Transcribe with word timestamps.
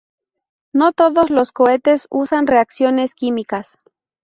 No 0.73 0.93
todos 0.93 1.29
los 1.29 1.51
cohetes 1.51 2.07
usan 2.09 2.47
reacciones 2.47 3.13
químicas. 3.13 3.77